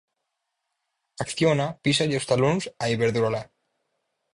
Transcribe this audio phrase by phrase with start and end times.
[1.25, 3.43] Acciona písalle os talóns a Iberdrola.